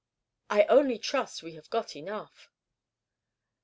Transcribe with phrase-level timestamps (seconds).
[0.49, 2.49] I only trust we have got enough."